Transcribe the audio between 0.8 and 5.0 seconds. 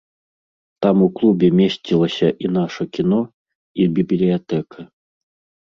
Там у клубе месцілася і наша кіно, і бібліятэка.